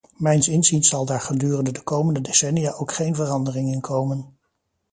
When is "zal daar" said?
0.89-1.21